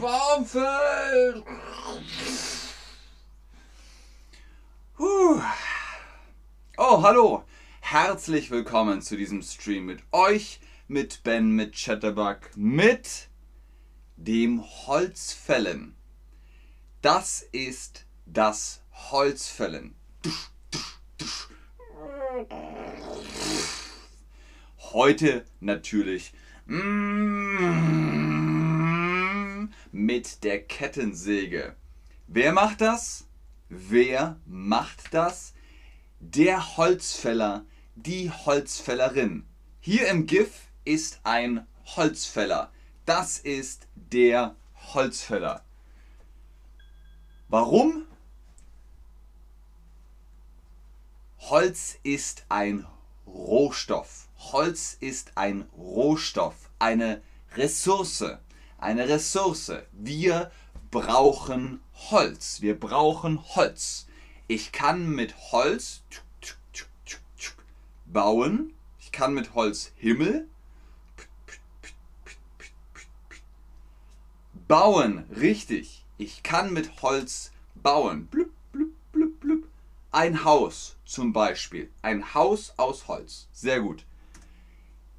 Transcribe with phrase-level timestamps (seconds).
[0.00, 1.44] Baum fällt.
[4.96, 5.42] Puh.
[6.78, 7.44] Oh, hallo.
[7.80, 13.28] Herzlich willkommen zu diesem Stream mit euch, mit Ben, mit Chatterbug, mit
[14.16, 15.96] dem Holzfällen.
[17.02, 19.96] Das ist das Holzfällen.
[24.92, 26.32] Heute natürlich
[26.64, 28.09] mm,
[29.92, 31.76] mit der Kettensäge.
[32.26, 33.26] Wer macht das?
[33.68, 35.54] Wer macht das?
[36.20, 37.64] Der Holzfäller,
[37.96, 39.46] die Holzfällerin.
[39.80, 41.66] Hier im GIF ist ein
[41.96, 42.70] Holzfäller.
[43.06, 44.54] Das ist der
[44.94, 45.64] Holzfäller.
[47.48, 48.06] Warum?
[51.38, 52.86] Holz ist ein
[53.26, 54.28] Rohstoff.
[54.38, 57.22] Holz ist ein Rohstoff, eine
[57.56, 58.24] Ressource.
[58.80, 59.72] Eine Ressource.
[59.92, 60.50] Wir
[60.90, 62.62] brauchen Holz.
[62.62, 64.06] Wir brauchen Holz.
[64.48, 66.02] Ich kann mit Holz
[68.06, 68.72] bauen.
[68.98, 70.48] Ich kann mit Holz Himmel
[74.66, 75.24] bauen.
[75.30, 76.06] Richtig.
[76.16, 78.28] Ich kann mit Holz bauen.
[78.28, 79.64] Blub, blub, blub, blub.
[80.10, 81.90] Ein Haus zum Beispiel.
[82.00, 83.46] Ein Haus aus Holz.
[83.52, 84.06] Sehr gut.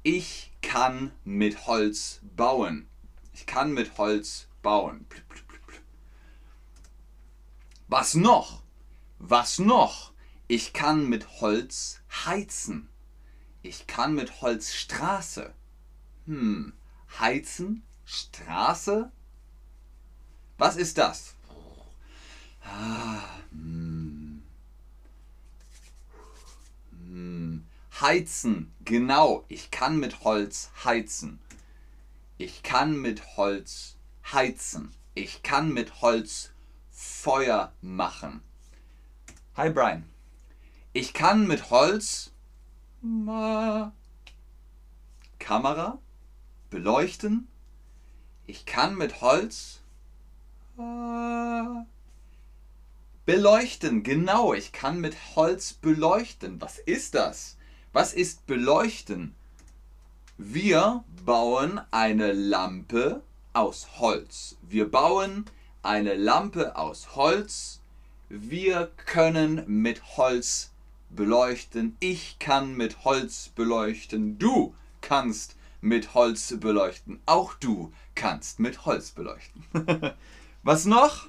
[0.02, 2.88] Ich kann mit Holz bauen.
[3.32, 5.06] Ich kann mit Holz bauen.
[7.88, 8.62] Was noch?
[9.18, 10.12] Was noch?
[10.48, 12.88] Ich kann mit Holz heizen.
[13.62, 15.52] Ich kann mit Holz Straße.
[16.26, 16.72] Hm,
[17.18, 19.10] heizen, Straße?
[20.58, 21.34] Was ist das?
[22.64, 24.42] Ah, hm.
[26.90, 27.66] Hm.
[28.00, 29.44] Heizen, genau.
[29.48, 31.40] Ich kann mit Holz heizen.
[32.44, 33.98] Ich kann mit Holz
[34.32, 34.92] heizen.
[35.14, 36.50] Ich kann mit Holz
[36.90, 38.42] Feuer machen.
[39.54, 40.10] Hi Brian.
[40.92, 42.32] Ich kann mit Holz
[45.38, 46.00] Kamera
[46.68, 47.46] beleuchten.
[48.48, 49.80] Ich kann mit Holz
[53.24, 54.02] beleuchten.
[54.02, 56.60] Genau, ich kann mit Holz beleuchten.
[56.60, 57.56] Was ist das?
[57.92, 59.36] Was ist beleuchten?
[60.44, 63.22] Wir bauen eine Lampe
[63.52, 64.56] aus Holz.
[64.68, 65.44] Wir bauen
[65.84, 67.80] eine Lampe aus Holz.
[68.28, 70.72] Wir können mit Holz
[71.10, 71.96] beleuchten.
[72.00, 74.36] Ich kann mit Holz beleuchten.
[74.40, 77.20] Du kannst mit Holz beleuchten.
[77.24, 79.64] Auch du kannst mit Holz beleuchten.
[80.64, 81.28] Was noch?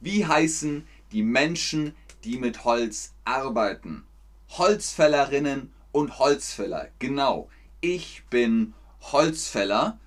[0.00, 1.94] Wie heißen die Menschen,
[2.24, 4.04] die mit Holz arbeiten?
[4.50, 6.88] Holzfällerinnen und Holzfäller.
[6.98, 7.48] Genau.
[7.80, 9.98] Ich bin Holzfäller.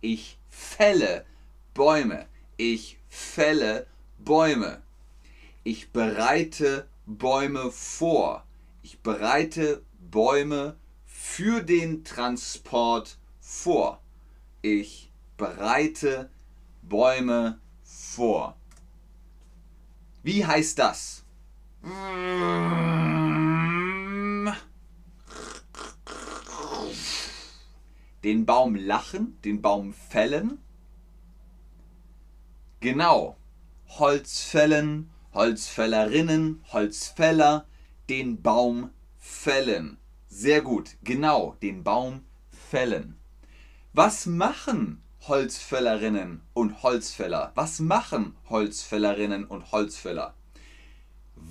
[0.00, 1.24] Ich fälle
[1.74, 2.26] Bäume.
[2.56, 3.86] Ich fälle
[4.18, 4.82] Bäume.
[5.62, 8.44] Ich bereite Bäume vor.
[8.82, 14.00] Ich bereite Bäume für den Transport vor.
[14.62, 16.30] Ich bereite
[16.82, 18.56] Bäume vor.
[20.22, 21.23] Wie heißt das?
[28.24, 30.58] Den Baum lachen, den Baum fällen.
[32.80, 33.36] Genau.
[33.86, 37.66] Holz fällen, Holzfällerinnen, Holzfäller,
[38.08, 39.98] den Baum fällen.
[40.28, 42.24] Sehr gut, genau, den Baum
[42.70, 43.18] fällen.
[43.92, 47.52] Was machen Holzfällerinnen und Holzfäller?
[47.54, 50.34] Was machen Holzfällerinnen und Holzfäller?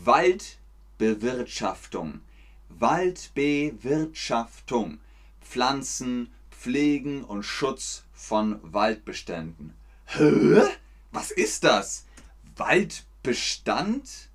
[0.06, 2.22] Waldbewirtschaftung.
[2.70, 5.00] Waldbewirtschaftung.
[5.42, 9.74] Pflanzen, Pflegen und Schutz von Waldbeständen.
[10.06, 10.64] Hä?
[11.12, 12.06] Was ist das?
[12.56, 14.30] Waldbestand?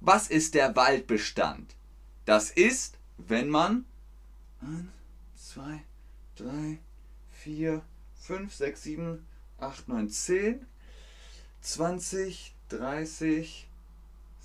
[0.00, 1.74] Was ist der Waldbestand?
[2.24, 3.84] Das ist, wenn man
[4.60, 4.86] 1,
[5.36, 5.82] 2,
[6.36, 6.78] 3,
[7.30, 7.82] 4,
[8.20, 9.26] 5, 6, 7,
[9.58, 10.66] 8, 9, 10,
[11.60, 13.68] 20, 30,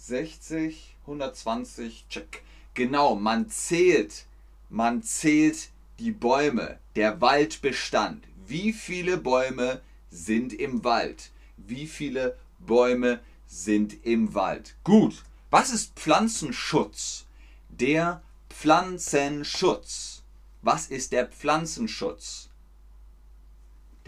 [0.08, 2.44] 60, 120, check.
[2.74, 4.26] Genau, man zählt,
[4.70, 5.70] man zählt
[6.00, 8.26] die Bäume, der Waldbestand.
[8.48, 11.32] Wie viele Bäume sind im Wald?
[11.58, 14.76] Wie viele Bäume sind im Wald?
[14.84, 17.26] Gut, was ist Pflanzenschutz?
[17.70, 20.24] Der Pflanzenschutz.
[20.62, 22.50] Was ist der Pflanzenschutz?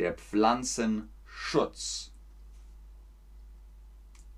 [0.01, 2.11] der Pflanzenschutz.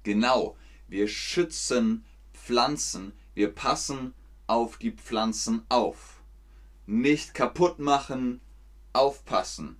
[0.03, 0.57] Genau,
[0.87, 4.13] wir schützen Pflanzen, wir passen
[4.47, 6.21] auf die Pflanzen auf.
[6.85, 8.41] nicht kaputt machen,
[8.91, 9.77] aufpassen.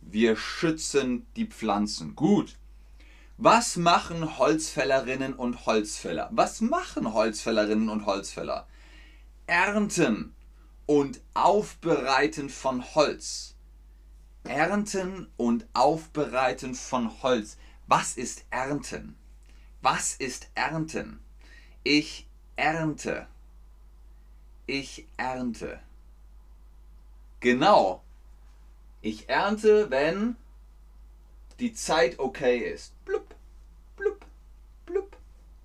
[0.00, 2.14] Wir schützen die Pflanzen.
[2.14, 2.56] Gut.
[3.36, 6.28] Was machen Holzfällerinnen und Holzfäller?
[6.32, 8.66] Was machen Holzfällerinnen und Holzfäller?
[9.46, 10.34] Ernten
[10.86, 13.54] und Aufbereiten von Holz.
[14.44, 17.56] Ernten und Aufbereiten von Holz.
[17.86, 19.16] Was ist Ernten?
[19.82, 21.20] Was ist Ernten?
[21.84, 23.26] Ich ernte.
[24.66, 25.80] Ich ernte.
[27.40, 28.02] Genau.
[29.00, 30.36] Ich ernte, wenn
[31.58, 32.92] die Zeit okay ist.
[33.06, 33.34] Blub,
[33.96, 34.26] blub,
[34.84, 35.16] blub,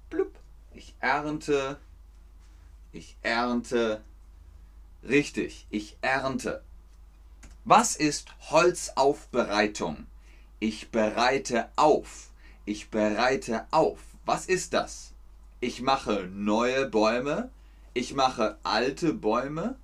[0.09, 0.39] blub.
[0.73, 1.77] Ich ernte.
[2.93, 4.01] Ich ernte.
[5.03, 6.63] Richtig, ich ernte.
[7.65, 10.07] Was ist Holzaufbereitung?
[10.59, 12.29] Ich bereite auf.
[12.65, 13.99] Ich bereite auf.
[14.25, 15.13] Was ist das?
[15.59, 17.51] Ich mache neue Bäume.
[17.93, 19.75] Ich mache alte Bäume.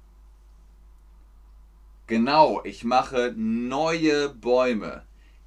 [2.07, 5.03] Genau, ich mache neue Bäume.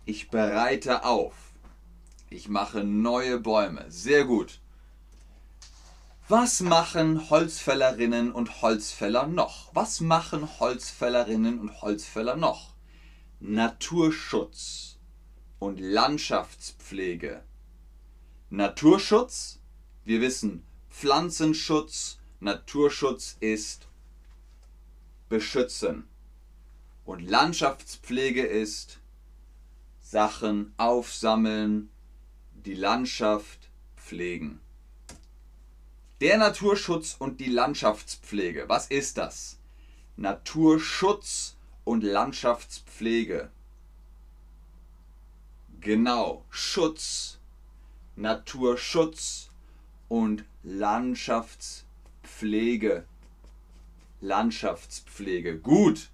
[0.06, 1.34] Ich bereite auf.
[2.30, 3.84] Ich mache neue Bäume.
[3.88, 4.60] Sehr gut.
[6.28, 9.74] Was machen Holzfällerinnen und Holzfäller noch?
[9.74, 12.70] Was machen Holzfällerinnen und Holzfäller noch?
[13.40, 14.93] Naturschutz
[15.64, 17.42] und Landschaftspflege.
[18.50, 19.60] Naturschutz,
[20.04, 23.88] wir wissen, Pflanzenschutz, Naturschutz ist
[25.30, 26.06] beschützen.
[27.06, 28.98] Und Landschaftspflege ist
[30.02, 31.88] Sachen aufsammeln,
[32.52, 34.60] die Landschaft pflegen.
[36.20, 38.68] Der Naturschutz und die Landschaftspflege.
[38.68, 39.56] Was ist das?
[40.18, 43.50] Naturschutz und Landschaftspflege.
[45.84, 47.38] Genau, Schutz,
[48.16, 49.50] Naturschutz
[50.08, 53.04] und Landschaftspflege.
[54.22, 55.58] Landschaftspflege.
[55.58, 56.08] Gut.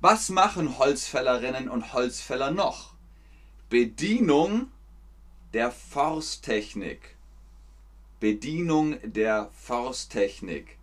[0.00, 2.94] Was machen Holzfällerinnen und Holzfäller noch?
[3.68, 4.70] Bedienung
[5.52, 7.16] der Forsttechnik.
[8.20, 10.78] Bedienung der Forsttechnik.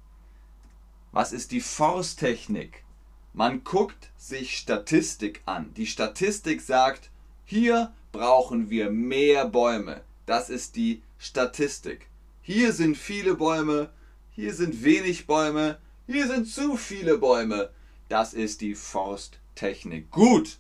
[1.14, 2.84] Was ist die Forsttechnik?
[3.32, 5.74] Man guckt sich Statistik an.
[5.76, 7.10] Die Statistik sagt,
[7.54, 10.02] hier brauchen wir mehr Bäume.
[10.26, 12.08] Das ist die Statistik.
[12.42, 13.92] Hier sind viele Bäume,
[14.32, 15.78] hier sind wenig Bäume,
[16.08, 17.70] hier sind zu viele Bäume.
[18.10, 20.10] Das ist die Forsttechnik.
[20.10, 20.58] Gut.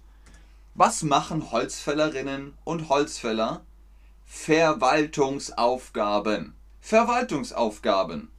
[0.75, 3.65] Was machen Holzfällerinnen und Holzfäller?
[4.27, 6.53] Verwaltungsaufgaben.
[6.79, 8.29] Verwaltungsaufgaben.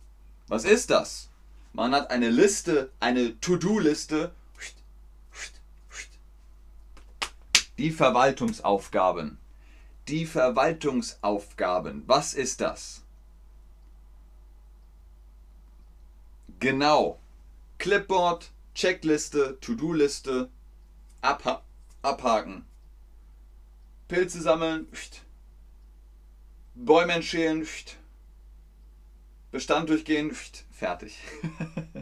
[0.47, 1.29] Was ist das?
[1.73, 4.31] Man hat eine Liste, eine To-Do-Liste.
[7.79, 9.39] Die Verwaltungsaufgaben.
[10.09, 12.05] Die Verwaltungsaufgaben.
[12.07, 13.03] Was ist das?
[16.61, 17.19] Genau.
[17.79, 20.49] Clipboard, Checkliste, To-Do-Liste,
[21.21, 21.63] abha
[22.03, 22.65] abhaken.
[24.09, 24.87] Pilze sammeln,
[26.75, 27.67] Bäume schälen,
[29.51, 30.37] Bestand durchgehen,
[30.73, 31.19] fertig.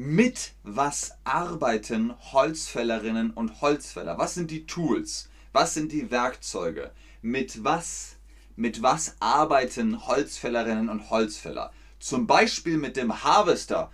[0.00, 4.16] Mit was arbeiten Holzfällerinnen und Holzfäller?
[4.16, 5.28] Was sind die Tools?
[5.52, 6.92] Was sind die Werkzeuge?
[7.20, 8.14] Mit was,
[8.54, 11.72] mit was arbeiten Holzfällerinnen und Holzfäller?
[11.98, 13.90] Zum Beispiel mit dem Harvester.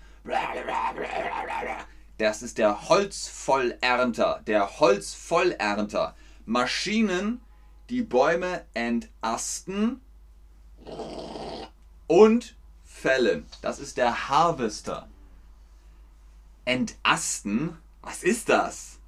[2.18, 4.42] Das ist der Holzvollernter.
[4.46, 6.14] Der Holzvollernter.
[6.44, 7.40] Maschinen,
[7.88, 10.02] die Bäume entasten
[12.06, 13.46] und fällen.
[13.62, 15.08] Das ist der Harvester.
[16.64, 18.98] Entasten, was ist das?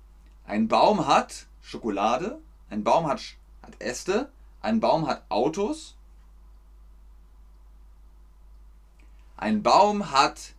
[0.44, 3.20] Ein Baum hat Schokolade, ein Baum hat,
[3.62, 5.96] hat Äste, ein Baum hat Autos,
[9.36, 10.54] ein Baum hat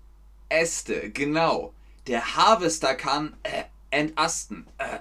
[0.50, 1.74] Äste, genau.
[2.06, 4.68] Der Harvester kann äh, entasten.
[4.78, 5.00] Äh.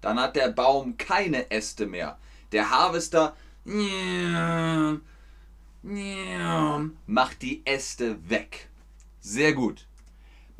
[0.00, 2.18] Dann hat der Baum keine Äste mehr.
[2.52, 3.36] Der Harvester
[7.06, 8.68] macht die Äste weg.
[9.20, 9.87] Sehr gut.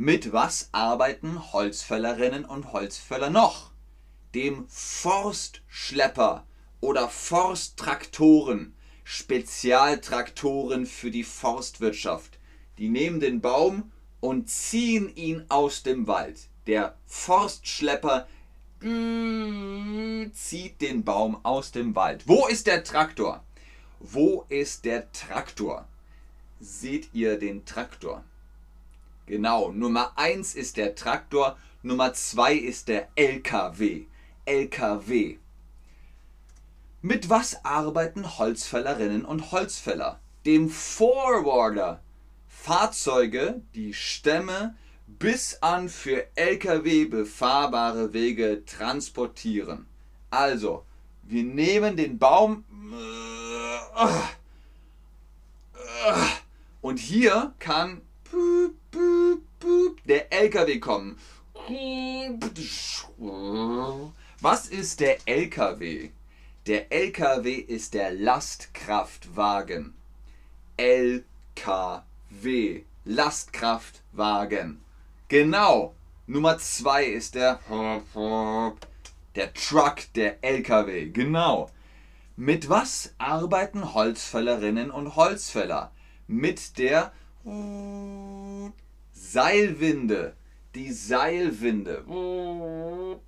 [0.00, 3.72] Mit was arbeiten Holzfällerinnen und Holzfäller noch?
[4.32, 6.46] Dem Forstschlepper
[6.80, 12.38] oder Forsttraktoren, Spezialtraktoren für die Forstwirtschaft.
[12.78, 13.90] Die nehmen den Baum
[14.20, 16.46] und ziehen ihn aus dem Wald.
[16.68, 18.28] Der Forstschlepper
[18.80, 22.22] zieht den Baum aus dem Wald.
[22.28, 23.42] Wo ist der Traktor?
[23.98, 25.88] Wo ist der Traktor?
[26.60, 28.22] Seht ihr den Traktor?
[29.28, 34.06] Genau, Nummer 1 ist der Traktor, Nummer 2 ist der LKW.
[34.46, 35.36] LKW.
[37.02, 40.18] Mit was arbeiten Holzfällerinnen und Holzfäller?
[40.46, 42.00] Dem Forwarder.
[42.48, 44.74] Fahrzeuge die Stämme
[45.06, 49.86] bis an für Lkw befahrbare Wege transportieren.
[50.30, 50.86] Also,
[51.24, 52.64] wir nehmen den Baum
[56.80, 58.00] und hier kann
[60.04, 61.18] der LKW kommen.
[64.40, 66.10] Was ist der LKW?
[66.66, 69.94] Der LKW ist der Lastkraftwagen.
[70.76, 72.84] LKW.
[73.04, 74.80] Lastkraftwagen.
[75.28, 75.94] Genau.
[76.26, 77.58] Nummer 2 ist der
[79.34, 81.10] der Truck, der LKW.
[81.10, 81.70] Genau.
[82.36, 85.92] Mit was arbeiten Holzfällerinnen und Holzfäller?
[86.26, 87.12] Mit der
[89.32, 90.36] Seilwinde.
[90.74, 92.04] Die Seilwinde.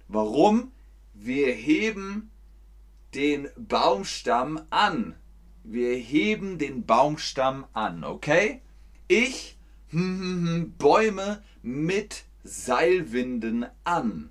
[0.09, 0.73] Warum?
[1.15, 2.31] Wir heben
[3.15, 5.17] den Baumstamm an.
[5.63, 8.63] Wir heben den Baumstamm an, okay?
[9.09, 9.59] Ich
[9.93, 14.31] Bäume mit Seilwinden an.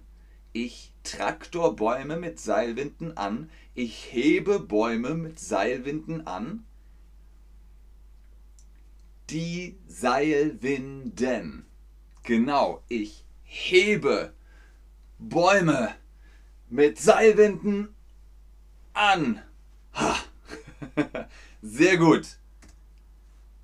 [0.54, 3.50] Ich traktor Bäume mit Seilwinden an.
[3.76, 6.66] Ich hebe Bäume mit Seilwinden an.
[9.30, 11.66] Die Seilwinden.
[12.24, 14.34] Genau, ich hebe
[15.20, 15.96] Bäume
[16.70, 17.94] mit Seilwinden
[18.94, 19.42] an.
[19.94, 20.16] Ha.
[21.62, 22.38] Sehr gut.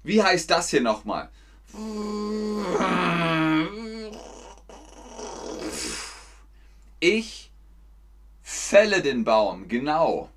[0.03, 1.29] Wie heißt das hier nochmal?
[6.99, 7.51] Ich
[8.43, 9.67] fälle den Baum.
[9.67, 10.29] Genau.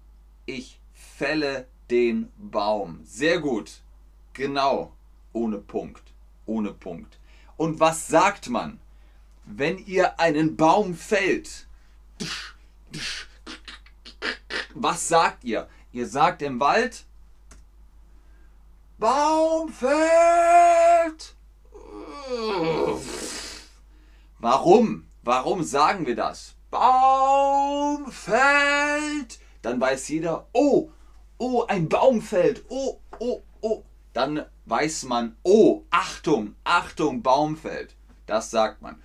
[0.47, 3.01] Ich fälle den Baum.
[3.05, 3.83] Sehr gut.
[4.33, 4.93] Genau.
[5.39, 6.03] Ohne Punkt.
[6.47, 7.17] Ohne Punkt.
[7.57, 8.81] Und was sagt man,
[9.45, 11.69] wenn ihr einen Baum fällt?
[14.75, 15.69] Was sagt ihr?
[15.93, 17.05] Ihr sagt im Wald,
[18.99, 21.37] Baum fällt.
[24.41, 25.07] Warum?
[25.23, 26.57] Warum sagen wir das?
[26.69, 29.39] Baum fällt.
[29.63, 30.91] Dann weiß jeder, oh,
[31.39, 32.65] oh, ein Baum fällt.
[32.69, 33.85] Oh, oh, oh.
[34.19, 37.95] Dann weiß man, oh, Achtung, Achtung, Baum fällt.
[38.27, 39.01] Das sagt man.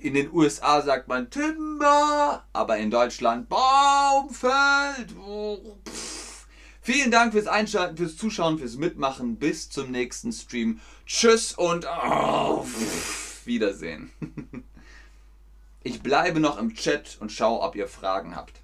[0.00, 5.14] In den USA sagt man Timber, aber in Deutschland Baum fällt.
[5.22, 5.76] Oh,
[6.80, 9.36] Vielen Dank fürs Einschalten, fürs Zuschauen, fürs Mitmachen.
[9.36, 10.80] Bis zum nächsten Stream.
[11.04, 14.10] Tschüss und auf Wiedersehen.
[15.82, 18.60] Ich bleibe noch im Chat und schaue, ob ihr Fragen habt.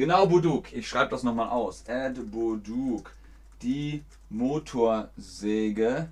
[0.00, 0.72] Genau, Buduk.
[0.72, 1.86] Ich schreibe das nochmal aus.
[1.86, 3.14] Add Buduk.
[3.60, 6.08] Die Motorsäge,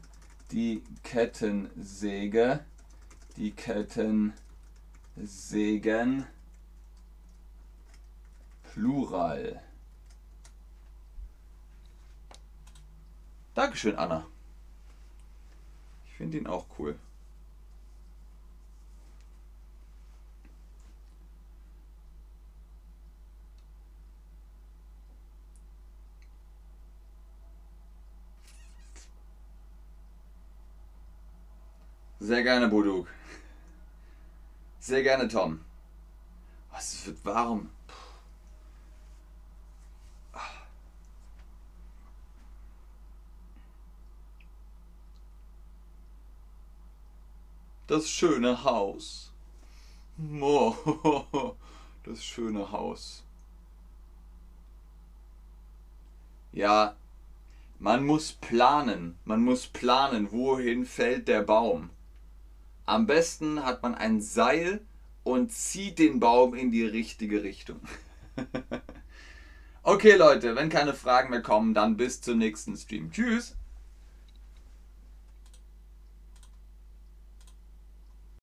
[0.52, 2.66] die Kettensäge,
[3.38, 4.34] die Kettensägen
[8.62, 9.62] Plural.
[13.54, 14.26] Dankeschön, Anna.
[16.04, 16.98] Ich finde ihn auch cool.
[32.28, 33.08] Sehr gerne, Boduk.
[34.80, 35.64] Sehr gerne, Tom.
[36.70, 37.70] Was wird warm?
[47.86, 49.32] Das schöne Haus.
[50.38, 51.54] Oh,
[52.04, 53.24] das schöne Haus.
[56.52, 56.94] Ja,
[57.78, 59.18] man muss planen.
[59.24, 61.88] Man muss planen, wohin fällt der Baum.
[62.88, 64.80] Am besten hat man ein Seil
[65.22, 67.80] und zieht den Baum in die richtige Richtung.
[69.82, 73.12] okay Leute, wenn keine Fragen mehr kommen, dann bis zum nächsten Stream.
[73.12, 73.58] Tschüss.